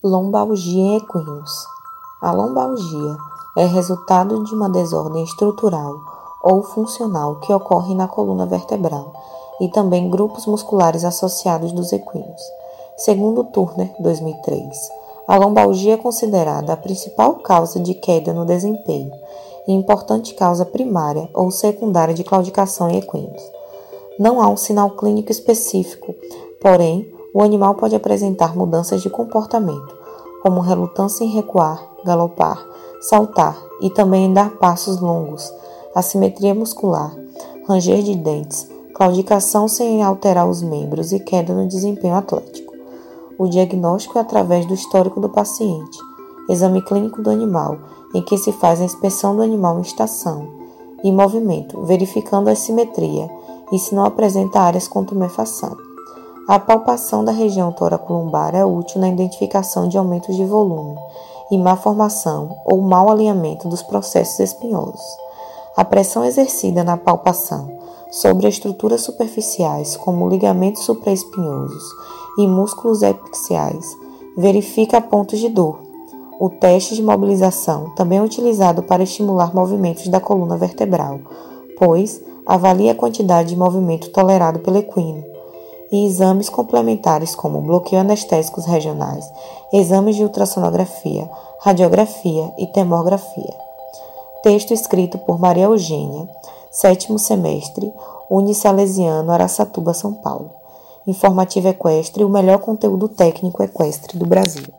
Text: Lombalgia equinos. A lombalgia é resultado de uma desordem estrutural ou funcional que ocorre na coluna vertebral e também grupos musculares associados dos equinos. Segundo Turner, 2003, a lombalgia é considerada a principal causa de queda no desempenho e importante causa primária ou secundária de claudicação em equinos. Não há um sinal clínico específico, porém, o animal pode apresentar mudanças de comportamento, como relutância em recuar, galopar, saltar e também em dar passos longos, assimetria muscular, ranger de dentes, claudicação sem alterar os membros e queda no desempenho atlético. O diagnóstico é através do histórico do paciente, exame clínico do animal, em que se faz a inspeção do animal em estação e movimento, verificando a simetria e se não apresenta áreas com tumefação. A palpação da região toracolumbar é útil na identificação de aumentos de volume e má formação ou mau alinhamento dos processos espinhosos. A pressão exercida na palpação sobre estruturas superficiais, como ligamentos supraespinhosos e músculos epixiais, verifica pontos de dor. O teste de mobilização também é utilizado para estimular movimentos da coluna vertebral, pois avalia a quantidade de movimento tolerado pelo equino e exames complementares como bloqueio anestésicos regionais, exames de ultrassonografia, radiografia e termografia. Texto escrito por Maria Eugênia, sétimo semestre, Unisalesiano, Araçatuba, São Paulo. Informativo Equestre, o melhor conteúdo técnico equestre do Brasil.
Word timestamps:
Lombalgia 0.00 0.96
equinos. 0.96 1.66
A 2.22 2.30
lombalgia 2.30 3.16
é 3.56 3.64
resultado 3.64 4.44
de 4.44 4.54
uma 4.54 4.68
desordem 4.68 5.24
estrutural 5.24 5.92
ou 6.40 6.62
funcional 6.62 7.40
que 7.40 7.52
ocorre 7.52 7.96
na 7.96 8.06
coluna 8.06 8.46
vertebral 8.46 9.12
e 9.60 9.68
também 9.68 10.08
grupos 10.08 10.46
musculares 10.46 11.04
associados 11.04 11.72
dos 11.72 11.92
equinos. 11.92 12.40
Segundo 12.96 13.42
Turner, 13.42 13.92
2003, 13.98 14.88
a 15.26 15.36
lombalgia 15.36 15.94
é 15.94 15.96
considerada 15.96 16.74
a 16.74 16.76
principal 16.76 17.34
causa 17.40 17.80
de 17.80 17.92
queda 17.94 18.32
no 18.32 18.44
desempenho 18.44 19.10
e 19.66 19.72
importante 19.72 20.32
causa 20.34 20.64
primária 20.64 21.28
ou 21.34 21.50
secundária 21.50 22.14
de 22.14 22.22
claudicação 22.22 22.88
em 22.88 22.98
equinos. 22.98 23.42
Não 24.16 24.40
há 24.40 24.46
um 24.46 24.56
sinal 24.56 24.90
clínico 24.90 25.32
específico, 25.32 26.14
porém, 26.60 27.17
o 27.32 27.42
animal 27.42 27.74
pode 27.74 27.94
apresentar 27.94 28.56
mudanças 28.56 29.02
de 29.02 29.10
comportamento, 29.10 29.96
como 30.42 30.60
relutância 30.60 31.24
em 31.24 31.28
recuar, 31.28 31.82
galopar, 32.04 32.64
saltar 33.00 33.56
e 33.80 33.90
também 33.90 34.26
em 34.26 34.32
dar 34.32 34.50
passos 34.52 35.00
longos, 35.00 35.52
assimetria 35.94 36.54
muscular, 36.54 37.14
ranger 37.66 38.02
de 38.02 38.14
dentes, 38.14 38.68
claudicação 38.94 39.68
sem 39.68 40.02
alterar 40.02 40.48
os 40.48 40.62
membros 40.62 41.12
e 41.12 41.20
queda 41.20 41.52
no 41.54 41.68
desempenho 41.68 42.14
atlético. 42.14 42.74
O 43.38 43.46
diagnóstico 43.46 44.18
é 44.18 44.20
através 44.20 44.66
do 44.66 44.74
histórico 44.74 45.20
do 45.20 45.28
paciente, 45.28 45.98
exame 46.48 46.82
clínico 46.82 47.22
do 47.22 47.30
animal, 47.30 47.78
em 48.14 48.22
que 48.22 48.38
se 48.38 48.52
faz 48.52 48.80
a 48.80 48.84
inspeção 48.84 49.36
do 49.36 49.42
animal 49.42 49.78
em 49.78 49.82
estação 49.82 50.48
e 51.04 51.12
movimento, 51.12 51.82
verificando 51.82 52.48
a 52.48 52.54
simetria 52.54 53.30
e 53.70 53.78
se 53.78 53.94
não 53.94 54.04
apresenta 54.04 54.60
áreas 54.60 54.88
com 54.88 55.04
tumefação. 55.04 55.87
A 56.48 56.58
palpação 56.58 57.22
da 57.22 57.30
região 57.30 57.70
toracolumbar 57.70 58.54
é 58.54 58.64
útil 58.64 59.02
na 59.02 59.10
identificação 59.10 59.86
de 59.86 59.98
aumentos 59.98 60.34
de 60.34 60.46
volume 60.46 60.96
e 61.50 61.58
má 61.58 61.76
formação 61.76 62.56
ou 62.64 62.80
mau 62.80 63.10
alinhamento 63.10 63.68
dos 63.68 63.82
processos 63.82 64.40
espinhosos. 64.40 65.04
A 65.76 65.84
pressão 65.84 66.24
exercida 66.24 66.82
na 66.82 66.96
palpação 66.96 67.70
sobre 68.10 68.48
estruturas 68.48 69.02
superficiais, 69.02 69.94
como 69.94 70.26
ligamentos 70.26 70.84
supraespinhosos 70.84 71.84
e 72.38 72.46
músculos 72.46 73.02
epixiais, 73.02 73.84
verifica 74.34 75.02
pontos 75.02 75.40
de 75.40 75.50
dor. 75.50 75.78
O 76.40 76.48
teste 76.48 76.94
de 76.94 77.02
mobilização 77.02 77.90
também 77.94 78.20
é 78.20 78.22
utilizado 78.22 78.82
para 78.82 79.02
estimular 79.02 79.54
movimentos 79.54 80.08
da 80.08 80.18
coluna 80.18 80.56
vertebral, 80.56 81.20
pois 81.78 82.22
avalia 82.46 82.92
a 82.92 82.94
quantidade 82.94 83.50
de 83.50 83.56
movimento 83.56 84.08
tolerado 84.08 84.60
pelo 84.60 84.78
equino 84.78 85.36
e 85.90 86.06
exames 86.06 86.48
complementares 86.48 87.34
como 87.34 87.60
bloqueio 87.60 88.00
anestésicos 88.00 88.66
regionais, 88.66 89.30
exames 89.72 90.16
de 90.16 90.22
ultrassonografia, 90.22 91.28
radiografia 91.60 92.52
e 92.58 92.66
termografia. 92.66 93.54
Texto 94.42 94.72
escrito 94.72 95.18
por 95.18 95.38
Maria 95.38 95.64
Eugênia, 95.64 96.28
sétimo 96.70 97.18
semestre, 97.18 97.92
Unisalesiano, 98.30 99.32
Araçatuba, 99.32 99.94
São 99.94 100.12
Paulo. 100.12 100.50
Informativo 101.06 101.68
Equestre, 101.68 102.22
o 102.22 102.28
melhor 102.28 102.58
conteúdo 102.58 103.08
técnico 103.08 103.62
equestre 103.62 104.18
do 104.18 104.26
Brasil. 104.26 104.77